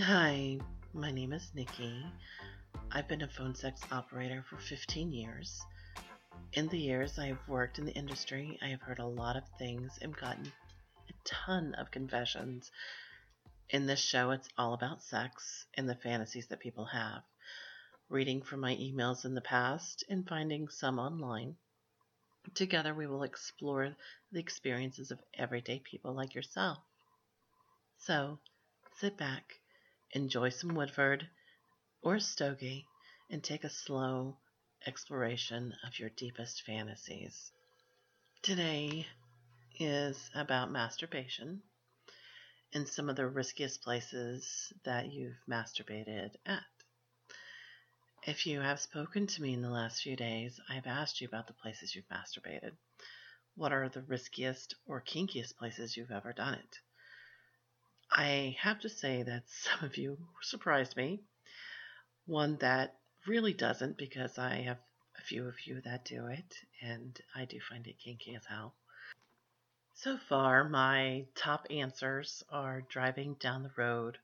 Hi, 0.00 0.58
my 0.92 1.12
name 1.12 1.32
is 1.32 1.52
Nikki. 1.54 2.04
I've 2.90 3.06
been 3.06 3.22
a 3.22 3.28
phone 3.28 3.54
sex 3.54 3.80
operator 3.92 4.44
for 4.50 4.56
15 4.56 5.12
years. 5.12 5.62
In 6.54 6.66
the 6.66 6.80
years 6.80 7.16
I 7.16 7.26
have 7.26 7.46
worked 7.46 7.78
in 7.78 7.84
the 7.84 7.92
industry, 7.92 8.58
I 8.60 8.70
have 8.70 8.82
heard 8.82 8.98
a 8.98 9.06
lot 9.06 9.36
of 9.36 9.44
things 9.56 9.96
and 10.02 10.16
gotten 10.16 10.52
a 11.08 11.12
ton 11.24 11.74
of 11.74 11.92
confessions. 11.92 12.72
In 13.70 13.86
this 13.86 14.00
show, 14.00 14.32
it's 14.32 14.48
all 14.58 14.74
about 14.74 15.00
sex 15.00 15.64
and 15.74 15.88
the 15.88 15.94
fantasies 15.94 16.48
that 16.48 16.58
people 16.58 16.86
have. 16.86 17.22
Reading 18.08 18.42
from 18.42 18.58
my 18.58 18.74
emails 18.74 19.24
in 19.24 19.36
the 19.36 19.40
past 19.40 20.02
and 20.08 20.28
finding 20.28 20.66
some 20.66 20.98
online. 20.98 21.54
Together, 22.54 22.92
we 22.92 23.06
will 23.06 23.22
explore 23.22 23.94
the 24.32 24.40
experiences 24.40 25.12
of 25.12 25.22
everyday 25.34 25.78
people 25.78 26.12
like 26.12 26.34
yourself. 26.34 26.78
So, 27.98 28.40
sit 28.96 29.16
back 29.16 29.60
enjoy 30.14 30.48
some 30.48 30.76
Woodford 30.76 31.28
or 32.00 32.20
Stogie, 32.20 32.86
and 33.30 33.42
take 33.42 33.64
a 33.64 33.68
slow 33.68 34.38
exploration 34.86 35.74
of 35.84 35.98
your 35.98 36.10
deepest 36.10 36.62
fantasies. 36.62 37.50
Today 38.40 39.06
is 39.80 40.30
about 40.34 40.70
masturbation 40.70 41.62
and 42.72 42.88
some 42.88 43.08
of 43.08 43.16
the 43.16 43.26
riskiest 43.26 43.82
places 43.82 44.72
that 44.84 45.12
you've 45.12 45.36
masturbated 45.50 46.30
at. 46.46 46.62
If 48.22 48.46
you 48.46 48.60
have 48.60 48.80
spoken 48.80 49.26
to 49.26 49.42
me 49.42 49.52
in 49.52 49.62
the 49.62 49.70
last 49.70 50.02
few 50.02 50.14
days, 50.14 50.60
I've 50.68 50.86
asked 50.86 51.20
you 51.20 51.26
about 51.26 51.48
the 51.48 51.54
places 51.54 51.94
you've 51.94 52.08
masturbated. 52.08 52.76
What 53.56 53.72
are 53.72 53.88
the 53.88 54.02
riskiest 54.02 54.74
or 54.86 55.00
kinkiest 55.00 55.56
places 55.56 55.96
you've 55.96 56.10
ever 56.12 56.32
done 56.32 56.54
it? 56.54 56.78
I 58.16 58.56
have 58.60 58.78
to 58.80 58.88
say 58.88 59.24
that 59.24 59.42
some 59.48 59.84
of 59.84 59.96
you 59.96 60.16
surprised 60.40 60.96
me. 60.96 61.24
One 62.26 62.56
that 62.58 62.96
really 63.26 63.52
doesn't, 63.52 63.98
because 63.98 64.38
I 64.38 64.62
have 64.62 64.78
a 65.18 65.22
few 65.22 65.48
of 65.48 65.66
you 65.66 65.80
that 65.80 66.04
do 66.04 66.26
it, 66.26 66.54
and 66.80 67.18
I 67.34 67.44
do 67.44 67.58
find 67.60 67.86
it 67.86 67.98
kinky 67.98 68.36
as 68.36 68.46
hell. 68.46 68.76
So 69.94 70.16
far, 70.16 70.68
my 70.68 71.26
top 71.34 71.66
answers 71.70 72.44
are 72.50 72.82
driving 72.82 73.34
down 73.34 73.64
the 73.64 73.72
road, 73.76 74.18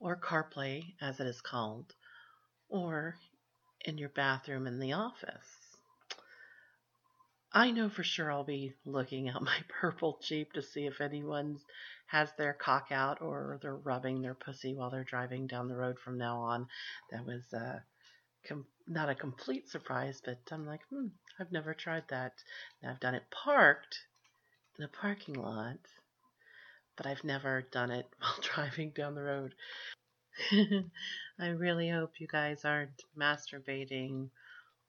or 0.00 0.16
CarPlay 0.16 0.96
as 1.00 1.20
it 1.20 1.26
is 1.28 1.40
called, 1.40 1.94
or 2.68 3.16
in 3.84 3.98
your 3.98 4.08
bathroom 4.10 4.66
in 4.66 4.80
the 4.80 4.94
office. 4.94 5.67
I 7.52 7.70
know 7.70 7.88
for 7.88 8.04
sure 8.04 8.30
I'll 8.30 8.44
be 8.44 8.74
looking 8.84 9.28
at 9.28 9.40
my 9.42 9.58
purple 9.80 10.20
Jeep 10.22 10.52
to 10.52 10.62
see 10.62 10.86
if 10.86 11.00
anyone 11.00 11.58
has 12.06 12.30
their 12.34 12.52
cock 12.52 12.88
out 12.90 13.22
or 13.22 13.58
they're 13.62 13.76
rubbing 13.76 14.20
their 14.20 14.34
pussy 14.34 14.74
while 14.74 14.90
they're 14.90 15.04
driving 15.04 15.46
down 15.46 15.68
the 15.68 15.76
road 15.76 15.98
from 15.98 16.18
now 16.18 16.38
on. 16.40 16.66
That 17.10 17.24
was 17.24 17.52
uh, 17.52 17.80
com- 18.46 18.66
not 18.86 19.08
a 19.08 19.14
complete 19.14 19.68
surprise, 19.68 20.20
but 20.24 20.38
I'm 20.50 20.66
like, 20.66 20.80
hmm, 20.90 21.08
I've 21.38 21.52
never 21.52 21.74
tried 21.74 22.04
that. 22.08 22.34
I've 22.86 23.00
done 23.00 23.14
it 23.14 23.24
parked 23.30 23.98
in 24.78 24.84
a 24.84 24.88
parking 24.88 25.34
lot, 25.34 25.78
but 26.96 27.06
I've 27.06 27.24
never 27.24 27.62
done 27.62 27.90
it 27.90 28.06
while 28.18 28.38
driving 28.42 28.90
down 28.90 29.14
the 29.14 29.22
road. 29.22 29.54
I 31.40 31.48
really 31.48 31.88
hope 31.88 32.20
you 32.20 32.26
guys 32.26 32.64
aren't 32.64 33.02
masturbating 33.18 34.28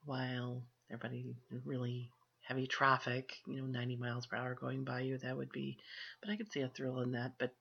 while 0.06 0.64
everybody 0.92 1.36
really 1.66 2.12
heavy 2.50 2.66
traffic, 2.66 3.38
you 3.46 3.58
know, 3.58 3.68
90 3.68 3.96
miles 3.98 4.26
per 4.26 4.36
hour 4.36 4.56
going 4.56 4.84
by 4.84 5.02
you, 5.02 5.20
that 5.20 5.38
would 5.38 5.52
be, 5.52 5.78
but 6.20 6.32
I 6.32 6.36
could 6.36 6.52
see 6.52 6.62
a 6.62 6.68
thrill 6.68 7.00
in 7.02 7.12
that. 7.12 7.34
But, 7.38 7.54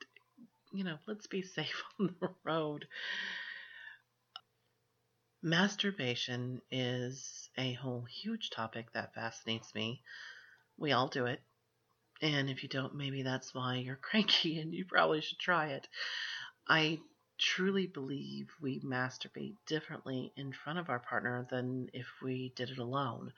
you 0.72 0.82
know, 0.82 0.96
let's 1.06 1.26
be 1.26 1.42
safe 1.56 1.82
on 2.00 2.14
the 2.20 2.30
road. 2.42 2.86
Masturbation 5.42 6.62
is 6.70 7.50
a 7.58 7.74
whole 7.74 8.06
huge 8.22 8.48
topic 8.48 8.90
that 8.94 9.14
fascinates 9.14 9.74
me. 9.74 10.02
We 10.78 10.92
all 10.92 11.08
do 11.08 11.26
it. 11.26 11.42
And 12.22 12.48
if 12.48 12.62
you 12.62 12.70
don't, 12.70 12.94
maybe 12.94 13.22
that's 13.22 13.54
why 13.54 13.76
you're 13.76 13.96
cranky 14.02 14.58
and 14.58 14.72
you 14.72 14.86
probably 14.86 15.20
should 15.20 15.38
try 15.38 15.68
it. 15.68 15.86
I 16.66 16.98
truly 17.38 17.86
believe 17.86 18.48
we 18.60 18.80
masturbate 18.80 19.56
differently 19.66 20.32
in 20.34 20.52
front 20.52 20.78
of 20.78 20.88
our 20.88 20.98
partner 20.98 21.46
than 21.50 21.90
if 21.92 22.06
we 22.22 22.54
did 22.56 22.70
it 22.70 22.78
alone. 22.78 23.34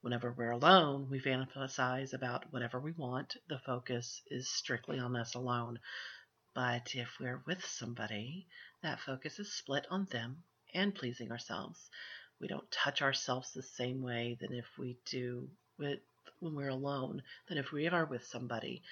Whenever 0.00 0.32
we're 0.32 0.50
alone, 0.50 1.08
we 1.10 1.20
fantasize 1.20 2.12
about 2.12 2.52
whatever 2.52 2.78
we 2.78 2.92
want. 2.92 3.36
The 3.48 3.58
focus 3.58 4.22
is 4.30 4.48
strictly 4.48 4.98
on 4.98 5.16
us 5.16 5.34
alone. 5.34 5.78
But 6.54 6.94
if 6.94 7.18
we're 7.20 7.42
with 7.46 7.64
somebody, 7.64 8.46
that 8.82 9.00
focus 9.00 9.38
is 9.38 9.52
split 9.52 9.86
on 9.90 10.06
them 10.06 10.42
and 10.74 10.94
pleasing 10.94 11.30
ourselves. 11.30 11.90
We 12.40 12.48
don't 12.48 12.70
touch 12.70 13.02
ourselves 13.02 13.52
the 13.52 13.62
same 13.62 14.02
way 14.02 14.36
than 14.40 14.52
if 14.52 14.66
we 14.78 14.98
do 15.06 15.50
with 15.78 16.00
when 16.40 16.54
we're 16.54 16.68
alone 16.68 17.22
than 17.48 17.58
if 17.58 17.72
we 17.72 17.88
are 17.88 18.04
with 18.04 18.24
somebody. 18.26 18.82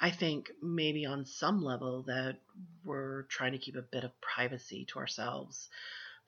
I 0.00 0.10
think 0.10 0.50
maybe 0.60 1.06
on 1.06 1.26
some 1.26 1.62
level 1.62 2.02
that 2.04 2.38
we're 2.84 3.22
trying 3.24 3.52
to 3.52 3.58
keep 3.58 3.76
a 3.76 3.82
bit 3.82 4.04
of 4.04 4.20
privacy 4.20 4.84
to 4.86 4.98
ourselves. 4.98 5.68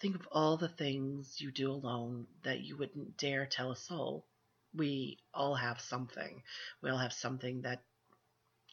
Think 0.01 0.17
of 0.17 0.29
all 0.33 0.57
the 0.57 0.69
things 0.69 1.41
you 1.41 1.51
do 1.51 1.71
alone 1.71 2.27
that 2.43 2.61
you 2.61 2.77
wouldn't 2.77 3.17
dare 3.17 3.47
tell 3.47 3.71
a 3.71 3.77
soul. 3.77 4.25
We 4.75 5.19
all 5.33 5.55
have 5.55 5.81
something. 5.81 6.43
We 6.83 6.91
all 6.91 6.99
have 6.99 7.13
something 7.13 7.63
that 7.63 7.83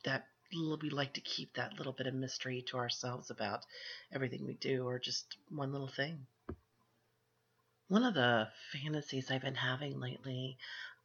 that 0.03 0.25
we 0.51 0.89
like 0.89 1.13
to 1.13 1.21
keep 1.21 1.53
that 1.53 1.77
little 1.77 1.93
bit 1.93 2.07
of 2.07 2.13
mystery 2.13 2.63
to 2.67 2.77
ourselves 2.77 3.29
about 3.29 3.65
everything 4.11 4.45
we 4.45 4.55
do, 4.55 4.85
or 4.85 4.99
just 4.99 5.37
one 5.49 5.71
little 5.71 5.87
thing. 5.87 6.25
One 7.87 8.03
of 8.03 8.13
the 8.13 8.47
fantasies 8.71 9.29
I've 9.29 9.41
been 9.41 9.55
having 9.55 9.99
lately, 9.99 10.57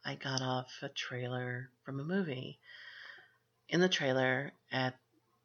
I 0.03 0.15
got 0.15 0.41
off 0.41 0.71
a 0.81 0.89
trailer 0.89 1.69
from 1.83 1.99
a 1.99 2.03
movie. 2.03 2.59
In 3.69 3.81
the 3.81 3.89
trailer, 3.89 4.53
at 4.71 4.97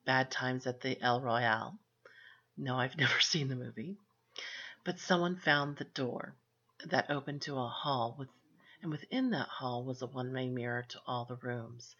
Bad 0.04 0.30
Times 0.30 0.66
at 0.66 0.80
the 0.80 1.00
El 1.00 1.20
Royale. 1.20 1.78
No, 2.56 2.76
I've 2.76 2.96
never 2.98 3.20
seen 3.20 3.48
the 3.48 3.56
movie. 3.56 3.96
But 4.84 4.98
someone 4.98 5.36
found 5.36 5.76
the 5.76 5.84
door 5.84 6.34
that 6.86 7.08
opened 7.08 7.42
to 7.42 7.56
a 7.58 7.68
hall 7.68 8.16
with 8.18 8.28
and 8.82 8.90
within 8.90 9.30
that 9.30 9.46
hall 9.46 9.84
was 9.84 10.02
a 10.02 10.08
one-way 10.08 10.48
mirror 10.48 10.82
to 10.82 11.00
all 11.06 11.24
the 11.24 11.36
rooms. 11.36 11.94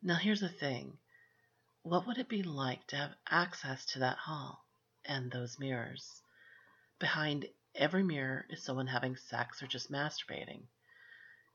Now 0.00 0.14
here's 0.14 0.40
the 0.40 0.48
thing. 0.48 0.98
What 1.82 2.06
would 2.06 2.18
it 2.18 2.28
be 2.28 2.44
like 2.44 2.86
to 2.88 2.96
have 2.96 3.16
access 3.28 3.84
to 3.86 3.98
that 3.98 4.18
hall 4.18 4.64
and 5.04 5.32
those 5.32 5.58
mirrors? 5.58 6.22
Behind 7.00 7.48
every 7.74 8.04
mirror 8.04 8.46
is 8.50 8.62
someone 8.62 8.86
having 8.86 9.16
sex 9.16 9.60
or 9.60 9.66
just 9.66 9.90
masturbating. 9.90 10.62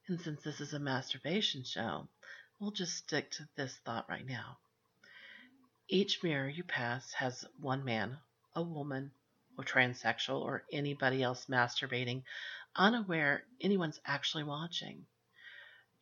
And 0.08 0.20
since 0.20 0.42
this 0.42 0.60
is 0.60 0.74
a 0.74 0.80
masturbation 0.80 1.64
show, 1.64 2.10
we'll 2.60 2.72
just 2.72 2.98
stick 2.98 3.32
to 3.32 3.48
this 3.56 3.78
thought 3.86 4.10
right 4.10 4.26
now. 4.26 4.58
Each 5.88 6.22
mirror 6.22 6.50
you 6.50 6.66
pass 6.66 7.14
has 7.14 7.46
one 7.62 7.86
man, 7.86 8.18
a 8.54 8.62
woman, 8.62 9.14
or 9.58 9.64
transsexual 9.64 10.42
or 10.42 10.64
anybody 10.72 11.24
else 11.24 11.46
masturbating, 11.48 12.24
unaware 12.76 13.44
anyone's 13.60 14.00
actually 14.06 14.44
watching. 14.44 15.06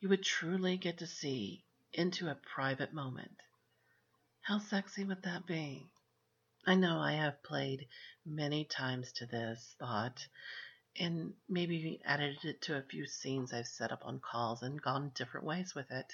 You 0.00 0.10
would 0.10 0.22
truly 0.22 0.76
get 0.76 0.98
to 0.98 1.06
see 1.06 1.64
into 1.92 2.28
a 2.28 2.34
private 2.54 2.92
moment. 2.92 3.36
How 4.42 4.58
sexy 4.58 5.04
would 5.04 5.22
that 5.22 5.46
be? 5.46 5.86
I 6.66 6.74
know 6.74 7.00
I 7.00 7.12
have 7.12 7.42
played 7.42 7.88
many 8.24 8.64
times 8.64 9.12
to 9.12 9.26
this 9.26 9.74
thought 9.78 10.26
and 10.98 11.34
maybe 11.48 12.00
added 12.04 12.38
it 12.44 12.62
to 12.62 12.76
a 12.76 12.82
few 12.82 13.06
scenes 13.06 13.52
I've 13.52 13.66
set 13.66 13.92
up 13.92 14.02
on 14.04 14.20
calls 14.20 14.62
and 14.62 14.80
gone 14.80 15.12
different 15.14 15.46
ways 15.46 15.74
with 15.74 15.90
it. 15.90 16.12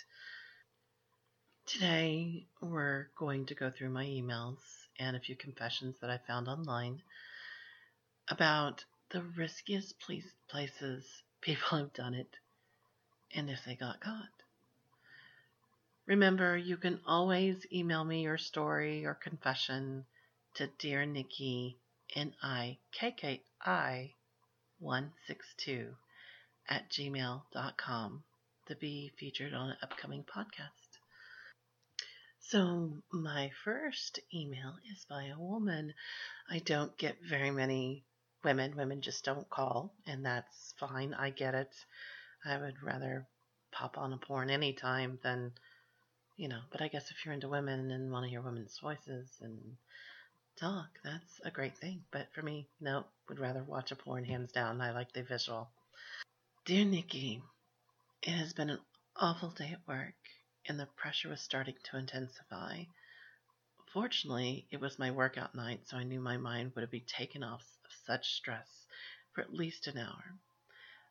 Today, 1.66 2.47
we're 2.60 3.09
going 3.16 3.47
to 3.47 3.54
go 3.54 3.70
through 3.70 3.91
my 3.91 4.04
emails 4.04 4.59
and 4.98 5.16
a 5.16 5.20
few 5.20 5.36
confessions 5.36 5.97
that 6.00 6.10
I 6.10 6.18
found 6.18 6.48
online 6.48 7.03
about 8.33 8.84
the 9.11 9.23
riskiest 9.37 9.95
places 10.49 11.05
people 11.43 11.77
have 11.77 11.93
done 11.93 12.15
it 12.15 12.31
and 13.34 13.51
if 13.51 13.63
they 13.67 13.75
got 13.75 14.01
caught. 14.01 14.31
Remember, 16.07 16.57
you 16.57 16.79
can 16.79 17.01
always 17.07 17.67
email 17.71 18.03
me 18.03 18.23
your 18.23 18.39
story 18.39 19.05
or 19.05 19.13
confession 19.13 20.07
to 20.55 20.67
Dear 20.79 21.05
Nikki, 21.05 21.77
N-I-K-K-I 22.17 24.15
162 24.79 25.95
at 26.71 26.91
gmail.com 26.91 28.25
to 28.67 28.77
be 28.77 29.13
featured 29.19 29.53
on 29.53 29.71
an 29.71 29.77
upcoming 29.83 30.25
podcast. 30.25 30.99
So, 32.41 33.03
my 33.13 33.51
first 33.63 34.21
email 34.34 34.77
is 34.91 35.05
by 35.05 35.27
a 35.27 35.39
woman. 35.39 35.93
I 36.51 36.61
don't 36.61 36.97
get 36.97 37.17
very 37.23 37.51
many 37.51 38.05
women. 38.44 38.77
Women 38.77 39.00
just 39.00 39.24
don't 39.24 39.48
call, 39.50 39.92
and 40.06 40.24
that's 40.24 40.74
fine. 40.78 41.15
I 41.15 41.30
get 41.30 41.54
it. 41.54 41.74
I 42.44 42.56
would 42.59 42.83
rather 42.83 43.27
pop 43.72 43.97
on 43.98 44.12
a 44.12 44.18
porn 44.18 44.50
anytime 44.50 45.18
than, 45.22 45.53
you 46.36 46.48
know, 46.48 46.60
but 46.71 46.83
I 46.83 46.89
guess 46.89 47.10
if 47.10 47.24
you're 47.24 47.34
into 47.34 47.48
women 47.48 47.91
and 47.91 48.10
want 48.10 48.24
to 48.24 48.30
hear 48.30 48.41
women's 48.41 48.78
voices 48.78 49.28
and 49.41 49.59
talk. 50.59 50.89
That's 51.04 51.41
a 51.44 51.50
great 51.50 51.77
thing. 51.78 52.04
But 52.10 52.28
for 52.34 52.42
me, 52.42 52.68
no, 52.80 53.04
would 53.28 53.39
rather 53.39 53.62
watch 53.62 53.92
a 53.92 53.97
porn 53.97 54.24
hands 54.24 54.53
down. 54.53 54.80
I 54.80 54.92
like 54.92 55.12
the 55.12 55.22
visual. 55.22 55.71
Dear 56.65 56.84
Nikki, 56.84 57.42
it 58.22 58.30
has 58.30 58.53
been 58.53 58.71
an 58.71 58.80
awful 59.16 59.50
day 59.50 59.71
at 59.72 59.88
work, 59.88 60.15
and 60.68 60.78
the 60.78 60.86
pressure 60.97 61.28
was 61.28 61.41
starting 61.41 61.74
to 61.84 61.97
intensify. 61.97 62.84
Fortunately, 63.92 64.66
it 64.71 64.80
was 64.80 64.98
my 64.98 65.10
workout 65.10 65.54
night, 65.54 65.80
so 65.86 65.97
I 65.97 66.04
knew 66.04 66.21
my 66.21 66.36
mind 66.36 66.72
would 66.74 66.91
be 66.91 67.00
taken 67.00 67.42
off 67.42 67.60
of 67.60 67.66
such 68.04 68.34
stress 68.34 68.87
for 69.33 69.41
at 69.41 69.53
least 69.53 69.87
an 69.87 69.99
hour. 69.99 70.39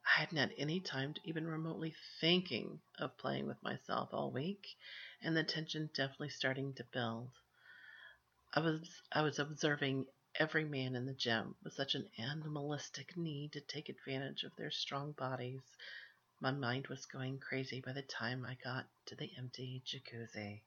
I 0.06 0.20
hadn't 0.20 0.38
had 0.38 0.54
any 0.58 0.80
time 0.80 1.14
to 1.14 1.22
even 1.24 1.48
remotely 1.48 1.96
thinking 2.20 2.82
of 2.98 3.18
playing 3.18 3.48
with 3.48 3.62
myself 3.62 4.10
all 4.14 4.32
week, 4.32 4.76
and 5.22 5.38
the 5.38 5.44
tension 5.44 5.90
definitely 5.94 6.30
starting 6.30 6.74
to 6.74 6.84
build. 6.84 7.32
I 8.54 8.60
was 8.60 9.02
I 9.12 9.22
was 9.22 9.40
observing 9.40 10.08
every 10.36 10.66
man 10.66 10.96
in 10.96 11.06
the 11.06 11.14
gym 11.14 11.56
with 11.64 11.74
such 11.74 11.96
an 11.96 12.10
animalistic 12.18 13.16
need 13.16 13.54
to 13.54 13.62
take 13.62 13.90
advantage 13.90 14.44
of 14.44 14.56
their 14.56 14.72
strong 14.72 15.12
bodies. 15.14 15.62
My 16.40 16.52
mind 16.52 16.88
was 16.88 17.06
going 17.06 17.40
crazy 17.40 17.82
by 17.82 17.94
the 17.94 18.02
time 18.02 18.46
I 18.46 18.56
got 18.56 18.88
to 19.06 19.16
the 19.16 19.32
empty 19.38 19.84
jacuzzi. 19.86 20.64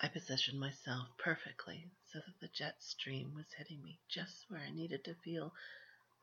I 0.00 0.08
positioned 0.08 0.58
myself 0.58 1.16
perfectly 1.18 1.90
so 2.06 2.18
that 2.18 2.40
the 2.40 2.48
jet 2.48 2.82
stream 2.82 3.34
was 3.34 3.52
hitting 3.52 3.82
me 3.82 4.00
just 4.08 4.50
where 4.50 4.60
I 4.60 4.70
needed 4.70 5.04
to 5.04 5.14
feel 5.14 5.54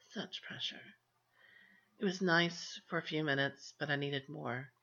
such 0.09 0.41
pressure. 0.41 0.95
It 1.99 2.03
was 2.05 2.21
nice 2.21 2.81
for 2.87 2.97
a 2.97 3.01
few 3.01 3.23
minutes, 3.23 3.73
but 3.79 3.89
I 3.89 3.95
needed 3.95 4.27
more. 4.27 4.73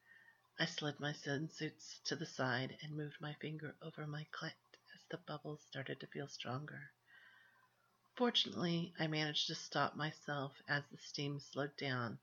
I 0.59 0.65
slid 0.65 0.99
my 1.01 1.13
swimsuits 1.13 2.03
to 2.05 2.17
the 2.17 2.25
side 2.27 2.79
and 2.83 2.97
moved 2.97 3.21
my 3.21 3.35
finger 3.35 3.77
over 3.83 4.07
my 4.07 4.27
clit 4.33 4.55
as 4.95 5.01
the 5.11 5.19
bubbles 5.19 5.63
started 5.69 6.01
to 6.01 6.07
feel 6.07 6.29
stronger. 6.29 6.93
Fortunately, 8.17 8.95
I 8.99 9.07
managed 9.07 9.49
to 9.49 9.55
stop 9.55 9.97
myself 9.97 10.53
as 10.67 10.83
the 10.91 10.99
steam 10.99 11.41
slowed 11.41 11.77
down 11.77 12.19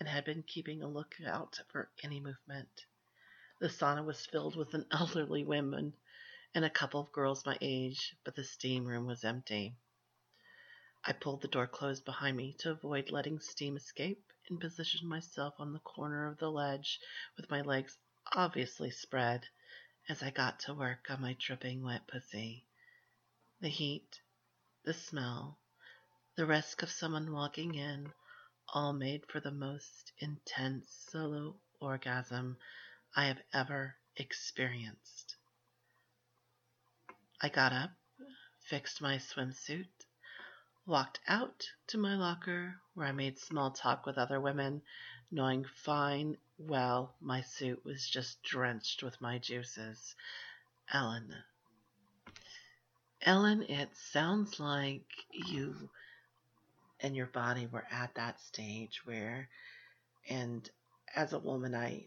and 0.00 0.08
had 0.08 0.24
been 0.24 0.42
keeping 0.42 0.82
a 0.82 0.88
lookout 0.88 1.60
for 1.68 1.88
any 2.02 2.18
movement. 2.20 2.84
The 3.60 3.68
sauna 3.68 4.02
was 4.02 4.24
filled 4.24 4.56
with 4.56 4.72
an 4.72 4.86
elderly 4.90 5.44
woman 5.44 5.92
and 6.54 6.64
a 6.64 6.70
couple 6.70 6.98
of 6.98 7.12
girls 7.12 7.44
my 7.44 7.58
age, 7.60 8.16
but 8.24 8.34
the 8.34 8.42
steam 8.42 8.86
room 8.86 9.04
was 9.04 9.22
empty. 9.22 9.76
I 11.04 11.12
pulled 11.12 11.42
the 11.42 11.48
door 11.48 11.66
closed 11.66 12.06
behind 12.06 12.38
me 12.38 12.54
to 12.60 12.70
avoid 12.70 13.10
letting 13.10 13.38
steam 13.38 13.76
escape 13.76 14.32
and 14.48 14.58
positioned 14.58 15.06
myself 15.06 15.56
on 15.58 15.74
the 15.74 15.78
corner 15.80 16.26
of 16.26 16.38
the 16.38 16.50
ledge 16.50 17.00
with 17.36 17.50
my 17.50 17.60
legs 17.60 17.98
obviously 18.32 18.90
spread 18.90 19.46
as 20.08 20.22
I 20.22 20.30
got 20.30 20.60
to 20.60 20.72
work 20.72 21.10
on 21.10 21.20
my 21.20 21.34
dripping 21.38 21.82
wet 21.82 22.06
pussy. 22.06 22.64
The 23.60 23.68
heat, 23.68 24.22
the 24.84 24.94
smell, 24.94 25.58
the 26.34 26.46
risk 26.46 26.82
of 26.82 26.90
someone 26.90 27.30
walking 27.30 27.74
in, 27.74 28.10
all 28.68 28.94
made 28.94 29.26
for 29.26 29.38
the 29.38 29.52
most 29.52 30.12
intense 30.18 30.88
solo 31.10 31.60
orgasm 31.78 32.56
I 33.16 33.26
have 33.26 33.42
ever 33.52 33.96
experienced. 34.16 35.36
I 37.40 37.48
got 37.48 37.72
up, 37.72 37.90
fixed 38.60 39.02
my 39.02 39.18
swimsuit, 39.18 39.88
walked 40.86 41.18
out 41.26 41.68
to 41.88 41.98
my 41.98 42.14
locker 42.14 42.76
where 42.94 43.08
I 43.08 43.12
made 43.12 43.38
small 43.38 43.72
talk 43.72 44.06
with 44.06 44.16
other 44.16 44.40
women, 44.40 44.82
knowing 45.30 45.64
fine 45.64 46.36
well 46.56 47.16
my 47.20 47.40
suit 47.42 47.84
was 47.84 48.08
just 48.08 48.42
drenched 48.44 49.02
with 49.02 49.20
my 49.20 49.38
juices. 49.38 50.14
Ellen. 50.92 51.34
Ellen, 53.22 53.64
it 53.64 53.96
sounds 53.96 54.60
like 54.60 55.06
you 55.32 55.90
and 57.00 57.16
your 57.16 57.26
body 57.26 57.66
were 57.66 57.86
at 57.90 58.14
that 58.14 58.40
stage 58.40 59.04
where, 59.04 59.48
and 60.28 60.70
as 61.16 61.32
a 61.32 61.38
woman, 61.38 61.74
I 61.74 62.06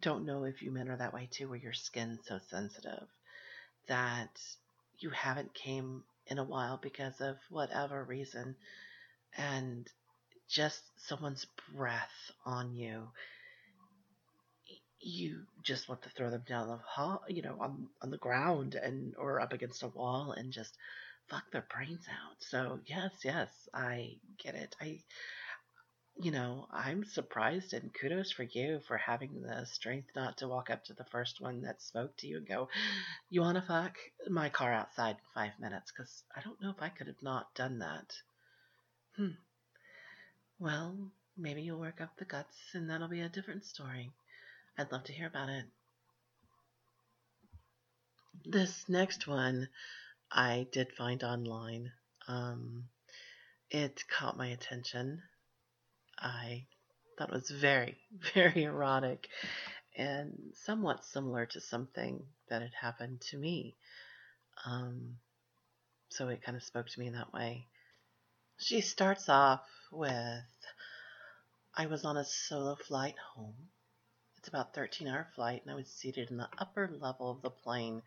don't 0.00 0.24
know 0.26 0.44
if 0.44 0.62
you 0.62 0.70
men 0.70 0.88
are 0.88 0.96
that 0.96 1.14
way 1.14 1.28
too, 1.30 1.48
where 1.48 1.58
your 1.58 1.72
skin's 1.72 2.20
so 2.26 2.38
sensitive 2.48 3.06
that 3.88 4.40
you 4.98 5.10
haven't 5.10 5.54
came 5.54 6.04
in 6.26 6.38
a 6.38 6.44
while 6.44 6.78
because 6.82 7.20
of 7.20 7.36
whatever 7.50 8.04
reason, 8.04 8.56
and 9.36 9.88
just 10.48 10.82
someone's 11.08 11.46
breath 11.74 12.32
on 12.44 12.74
you, 12.74 13.08
you 15.00 15.40
just 15.64 15.88
want 15.88 16.02
to 16.02 16.10
throw 16.10 16.30
them 16.30 16.44
down 16.46 16.68
the 16.68 16.76
hall, 16.76 17.22
you 17.28 17.42
know, 17.42 17.56
on 17.60 17.88
on 18.02 18.10
the 18.10 18.18
ground 18.18 18.74
and 18.74 19.14
or 19.16 19.40
up 19.40 19.52
against 19.52 19.82
a 19.82 19.88
wall 19.88 20.32
and 20.32 20.52
just 20.52 20.76
fuck 21.28 21.44
their 21.52 21.66
brains 21.74 22.06
out. 22.08 22.36
So 22.38 22.78
yes, 22.86 23.10
yes, 23.24 23.48
I 23.74 24.16
get 24.42 24.54
it. 24.54 24.76
I 24.80 25.00
you 26.16 26.30
know, 26.30 26.66
I'm 26.70 27.04
surprised 27.04 27.72
and 27.72 27.92
kudos 27.92 28.32
for 28.32 28.42
you 28.42 28.80
for 28.86 28.96
having 28.96 29.42
the 29.42 29.64
strength 29.66 30.10
not 30.14 30.38
to 30.38 30.48
walk 30.48 30.70
up 30.70 30.84
to 30.84 30.94
the 30.94 31.04
first 31.04 31.40
one 31.40 31.62
that 31.62 31.82
spoke 31.82 32.16
to 32.18 32.26
you 32.26 32.38
and 32.38 32.46
go, 32.46 32.68
You 33.30 33.40
want 33.40 33.56
to 33.56 33.62
fuck 33.62 33.96
my 34.28 34.48
car 34.48 34.72
outside 34.72 35.16
in 35.16 35.22
five 35.34 35.52
minutes? 35.58 35.90
Because 35.90 36.22
I 36.36 36.40
don't 36.42 36.60
know 36.60 36.70
if 36.70 36.82
I 36.82 36.90
could 36.90 37.06
have 37.06 37.22
not 37.22 37.54
done 37.54 37.78
that. 37.78 38.12
Hmm. 39.16 39.36
Well, 40.58 41.10
maybe 41.36 41.62
you'll 41.62 41.80
work 41.80 42.00
up 42.00 42.16
the 42.16 42.24
guts 42.24 42.56
and 42.74 42.90
that'll 42.90 43.08
be 43.08 43.20
a 43.20 43.28
different 43.28 43.64
story. 43.64 44.12
I'd 44.78 44.92
love 44.92 45.04
to 45.04 45.12
hear 45.12 45.26
about 45.26 45.48
it. 45.48 45.64
This 48.44 48.88
next 48.88 49.26
one 49.26 49.68
I 50.30 50.66
did 50.72 50.92
find 50.92 51.22
online. 51.22 51.92
Um, 52.28 52.88
it 53.70 54.04
caught 54.08 54.36
my 54.36 54.48
attention. 54.48 55.22
I 56.22 56.66
thought 57.18 57.32
was 57.32 57.50
very, 57.50 57.98
very 58.34 58.64
erotic 58.64 59.28
and 59.96 60.52
somewhat 60.54 61.04
similar 61.04 61.46
to 61.46 61.60
something 61.60 62.24
that 62.48 62.62
had 62.62 62.74
happened 62.80 63.20
to 63.30 63.36
me. 63.36 63.76
Um, 64.64 65.16
so 66.08 66.28
it 66.28 66.42
kind 66.42 66.56
of 66.56 66.62
spoke 66.62 66.88
to 66.88 67.00
me 67.00 67.08
in 67.08 67.14
that 67.14 67.32
way. 67.32 67.66
She 68.58 68.80
starts 68.80 69.28
off 69.28 69.62
with 69.90 70.44
I 71.74 71.86
was 71.86 72.04
on 72.04 72.16
a 72.16 72.24
solo 72.24 72.76
flight 72.76 73.16
home. 73.34 73.56
It's 74.38 74.48
about 74.48 74.74
13 74.74 75.08
hour 75.08 75.26
flight 75.34 75.62
and 75.62 75.70
I 75.70 75.74
was 75.74 75.88
seated 75.88 76.30
in 76.30 76.36
the 76.36 76.48
upper 76.58 76.88
level 77.00 77.30
of 77.30 77.42
the 77.42 77.50
plane. 77.50 78.02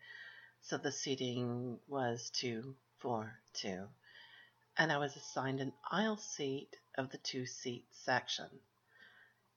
So 0.62 0.78
the 0.78 0.92
seating 0.92 1.78
was 1.88 2.30
two, 2.30 2.76
four, 2.98 3.38
two. 3.54 3.86
And 4.78 4.92
I 4.92 4.98
was 4.98 5.16
assigned 5.16 5.60
an 5.60 5.72
aisle 5.90 6.16
seat 6.16 6.76
of 6.96 7.10
the 7.10 7.18
two 7.18 7.46
seat 7.46 7.84
section. 7.90 8.48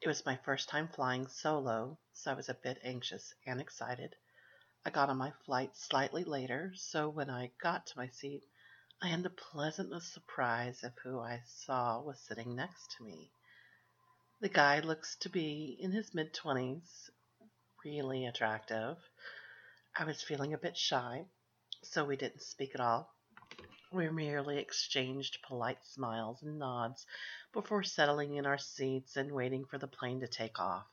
It 0.01 0.07
was 0.07 0.25
my 0.25 0.37
first 0.37 0.69
time 0.69 0.87
flying 0.87 1.27
solo, 1.27 1.97
so 2.13 2.31
I 2.31 2.35
was 2.35 2.49
a 2.49 2.53
bit 2.53 2.79
anxious 2.83 3.33
and 3.45 3.59
excited. 3.59 4.15
I 4.85 4.89
got 4.89 5.09
on 5.09 5.17
my 5.17 5.31
flight 5.45 5.75
slightly 5.75 6.23
later, 6.23 6.73
so 6.75 7.09
when 7.09 7.29
I 7.29 7.51
got 7.61 7.85
to 7.87 7.97
my 7.97 8.07
seat, 8.07 8.43
I 9.01 9.07
had 9.07 9.23
the 9.23 9.29
pleasant 9.29 10.01
surprise 10.03 10.83
of 10.83 10.97
who 11.03 11.19
I 11.19 11.41
saw 11.45 12.01
was 12.01 12.19
sitting 12.19 12.55
next 12.55 12.95
to 12.97 13.03
me. 13.03 13.31
The 14.41 14.49
guy 14.49 14.79
looks 14.79 15.17
to 15.17 15.29
be 15.29 15.77
in 15.79 15.91
his 15.91 16.13
mid 16.13 16.33
twenties, 16.33 17.09
really 17.83 18.25
attractive. 18.25 18.97
I 19.97 20.05
was 20.05 20.23
feeling 20.23 20.53
a 20.53 20.57
bit 20.57 20.77
shy, 20.77 21.25
so 21.83 22.05
we 22.05 22.15
didn't 22.15 22.41
speak 22.41 22.73
at 22.73 22.81
all. 22.81 23.13
We 23.91 24.09
merely 24.09 24.59
exchanged 24.59 25.41
polite 25.41 25.83
smiles 25.85 26.43
and 26.43 26.59
nods 26.59 27.05
before 27.53 27.83
settling 27.83 28.35
in 28.35 28.45
our 28.45 28.57
seats 28.57 29.17
and 29.17 29.31
waiting 29.31 29.65
for 29.65 29.77
the 29.77 29.87
plane 29.87 30.19
to 30.19 30.27
take 30.27 30.59
off. 30.59 30.87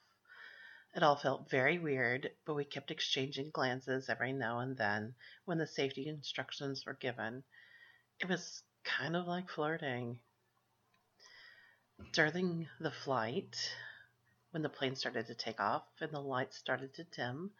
It 0.94 1.02
all 1.02 1.16
felt 1.16 1.50
very 1.50 1.78
weird, 1.78 2.30
but 2.44 2.54
we 2.54 2.64
kept 2.64 2.90
exchanging 2.90 3.50
glances 3.50 4.08
every 4.08 4.32
now 4.32 4.60
and 4.60 4.76
then 4.76 5.14
when 5.44 5.58
the 5.58 5.66
safety 5.66 6.08
instructions 6.08 6.86
were 6.86 6.94
given 6.94 7.44
it 8.18 8.28
was 8.28 8.62
kind 8.82 9.14
of 9.14 9.26
like 9.26 9.50
flirting. 9.50 10.18
During 12.12 12.68
the 12.80 12.90
flight, 12.90 13.74
when 14.50 14.62
the 14.62 14.70
plane 14.70 14.96
started 14.96 15.26
to 15.26 15.34
take 15.34 15.60
off 15.60 15.84
and 16.00 16.12
the 16.12 16.20
lights 16.20 16.56
started 16.56 16.94
to 16.94 17.04
dim, 17.04 17.52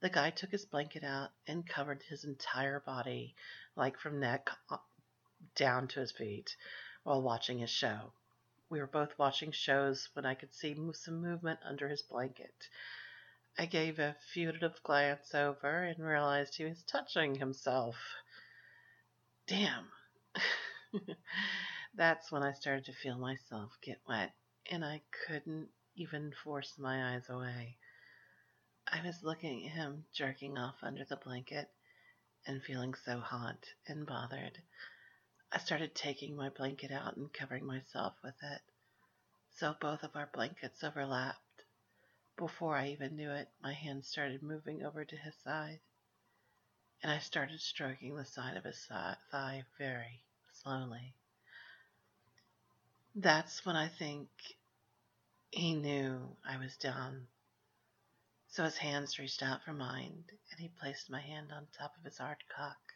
the 0.00 0.10
guy 0.10 0.30
took 0.30 0.50
his 0.50 0.66
blanket 0.66 1.02
out 1.02 1.30
and 1.46 1.66
covered 1.66 2.02
his 2.02 2.24
entire 2.24 2.80
body, 2.80 3.34
like 3.76 3.98
from 3.98 4.20
neck 4.20 4.50
down 5.54 5.88
to 5.88 6.00
his 6.00 6.12
feet, 6.12 6.56
while 7.04 7.22
watching 7.22 7.58
his 7.58 7.70
show. 7.70 8.12
We 8.68 8.80
were 8.80 8.86
both 8.86 9.18
watching 9.18 9.52
shows 9.52 10.08
when 10.14 10.26
I 10.26 10.34
could 10.34 10.54
see 10.54 10.74
some 10.94 11.22
movement 11.22 11.60
under 11.64 11.88
his 11.88 12.02
blanket. 12.02 12.68
I 13.58 13.66
gave 13.66 13.98
a 13.98 14.16
furtive 14.34 14.82
glance 14.82 15.34
over 15.34 15.84
and 15.84 16.04
realized 16.04 16.56
he 16.56 16.64
was 16.64 16.82
touching 16.82 17.36
himself 17.36 17.96
damn. 19.46 19.88
That's 21.94 22.30
when 22.30 22.42
I 22.42 22.52
started 22.52 22.84
to 22.86 22.92
feel 22.92 23.18
myself 23.18 23.72
get 23.82 24.00
wet, 24.08 24.32
and 24.70 24.84
I 24.84 25.02
couldn't 25.26 25.68
even 25.94 26.32
force 26.44 26.74
my 26.78 27.14
eyes 27.14 27.28
away. 27.28 27.78
I 28.86 29.04
was 29.04 29.22
looking 29.22 29.66
at 29.66 29.72
him 29.72 30.04
jerking 30.12 30.58
off 30.58 30.76
under 30.82 31.04
the 31.04 31.16
blanket, 31.16 31.70
and 32.46 32.62
feeling 32.62 32.94
so 32.94 33.18
hot 33.18 33.58
and 33.86 34.06
bothered, 34.06 34.58
I 35.52 35.58
started 35.58 35.94
taking 35.94 36.36
my 36.36 36.48
blanket 36.48 36.90
out 36.90 37.16
and 37.16 37.32
covering 37.32 37.66
myself 37.66 38.14
with 38.22 38.34
it. 38.42 38.60
So 39.56 39.74
both 39.80 40.02
of 40.02 40.14
our 40.14 40.28
blankets 40.32 40.84
overlapped. 40.84 41.40
Before 42.36 42.76
I 42.76 42.88
even 42.88 43.16
knew 43.16 43.30
it, 43.30 43.48
my 43.62 43.72
hand 43.72 44.04
started 44.04 44.42
moving 44.42 44.84
over 44.84 45.04
to 45.04 45.16
his 45.16 45.34
side, 45.42 45.80
and 47.02 47.10
I 47.10 47.18
started 47.18 47.60
stroking 47.60 48.14
the 48.14 48.24
side 48.26 48.56
of 48.56 48.64
his 48.64 48.86
thigh 48.86 49.64
very 49.78 50.20
slowly. 50.52 51.14
That's 53.14 53.64
when 53.64 53.76
I 53.76 53.88
think 53.88 54.28
he 55.50 55.74
knew 55.74 56.36
I 56.46 56.58
was 56.58 56.76
down. 56.76 57.28
So 58.56 58.64
his 58.64 58.78
hands 58.78 59.18
reached 59.18 59.42
out 59.42 59.62
for 59.64 59.74
mine, 59.74 60.24
and 60.50 60.58
he 60.58 60.70
placed 60.70 61.10
my 61.10 61.20
hand 61.20 61.52
on 61.52 61.66
top 61.76 61.94
of 61.98 62.04
his 62.04 62.16
hard 62.16 62.42
cock. 62.48 62.94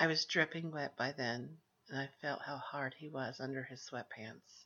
I 0.00 0.08
was 0.08 0.24
dripping 0.24 0.72
wet 0.72 0.96
by 0.96 1.12
then, 1.12 1.60
and 1.88 1.96
I 1.96 2.08
felt 2.20 2.42
how 2.42 2.56
hard 2.56 2.94
he 2.94 3.08
was 3.08 3.38
under 3.38 3.62
his 3.62 3.88
sweatpants. 3.88 4.64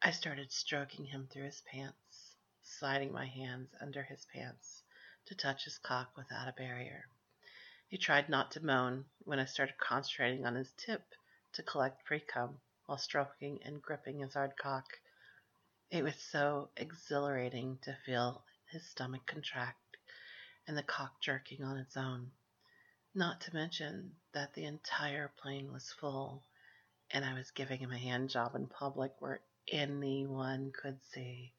I 0.00 0.12
started 0.12 0.52
stroking 0.52 1.06
him 1.06 1.26
through 1.26 1.46
his 1.46 1.60
pants, 1.62 2.36
sliding 2.62 3.10
my 3.10 3.26
hands 3.26 3.74
under 3.80 4.04
his 4.04 4.24
pants 4.26 4.84
to 5.24 5.34
touch 5.34 5.64
his 5.64 5.78
cock 5.78 6.16
without 6.16 6.46
a 6.46 6.52
barrier. 6.52 7.08
He 7.88 7.98
tried 7.98 8.28
not 8.28 8.52
to 8.52 8.64
moan 8.64 9.06
when 9.24 9.40
I 9.40 9.46
started 9.46 9.76
concentrating 9.78 10.46
on 10.46 10.54
his 10.54 10.70
tip 10.76 11.02
to 11.54 11.64
collect 11.64 12.04
pre 12.04 12.20
cum 12.20 12.60
while 12.84 12.98
stroking 12.98 13.60
and 13.64 13.82
gripping 13.82 14.20
his 14.20 14.34
hard 14.34 14.56
cock. 14.56 14.86
It 15.88 16.02
was 16.02 16.16
so 16.16 16.70
exhilarating 16.76 17.78
to 17.82 17.96
feel 18.04 18.44
his 18.72 18.84
stomach 18.84 19.24
contract 19.24 19.96
and 20.66 20.76
the 20.76 20.82
cock 20.82 21.20
jerking 21.20 21.62
on 21.62 21.78
its 21.78 21.96
own. 21.96 22.32
Not 23.14 23.40
to 23.42 23.54
mention 23.54 24.16
that 24.32 24.52
the 24.54 24.64
entire 24.64 25.28
plane 25.28 25.72
was 25.72 25.92
full 25.92 26.42
and 27.12 27.24
I 27.24 27.34
was 27.34 27.52
giving 27.52 27.78
him 27.78 27.92
a 27.92 27.98
hand 27.98 28.30
job 28.30 28.56
in 28.56 28.66
public 28.66 29.12
where 29.20 29.42
anyone 29.68 30.72
could 30.72 31.00
see. 31.04 31.54